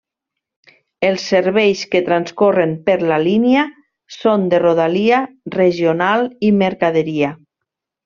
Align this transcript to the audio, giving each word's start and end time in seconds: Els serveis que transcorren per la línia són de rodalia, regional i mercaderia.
Els 1.09 1.25
serveis 1.33 1.83
que 1.91 2.01
transcorren 2.07 2.73
per 2.89 2.97
la 3.13 3.21
línia 3.27 3.67
són 4.17 4.51
de 4.55 4.63
rodalia, 4.67 5.23
regional 5.61 6.31
i 6.49 6.55
mercaderia. 6.67 7.35